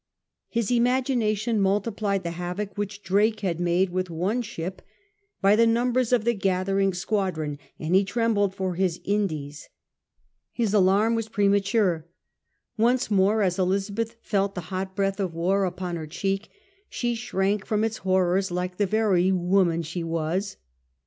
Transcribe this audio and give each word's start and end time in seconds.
His 0.49 0.71
imagination 0.71 1.61
multiplied 1.61 2.23
the 2.23 2.31
havoc 2.31 2.75
which 2.75 3.03
Drake 3.03 3.41
had 3.41 3.59
made 3.59 3.91
with 3.91 4.09
one 4.09 4.41
ship 4.41 4.81
by 5.43 5.55
the 5.55 5.67
numbers 5.67 6.11
of 6.11 6.25
the 6.25 6.33
gathering 6.33 6.91
squadron, 6.91 7.59
and 7.77 7.93
he 7.93 8.03
trembled 8.03 8.55
for 8.55 8.73
his 8.73 8.99
Indies. 9.03 9.69
His 10.53 10.73
alarm 10.73 11.13
was 11.13 11.29
premature. 11.29 12.07
Once 12.77 13.11
more 13.11 13.43
as 13.43 13.59
Elizabeth 13.59 14.15
felt 14.21 14.55
the 14.55 14.61
hot 14.73 14.95
breath 14.95 15.19
of 15.19 15.35
war 15.35 15.65
upon 15.65 15.97
her 15.97 16.07
cheek 16.07 16.49
she 16.89 17.13
shrank 17.13 17.63
from 17.63 17.83
its 17.83 17.97
horrors 17.97 18.49
like 18.49 18.77
the 18.77 18.87
very 18.87 19.31
woman 19.31 19.83
she 19.83 20.03
was. 20.03 20.57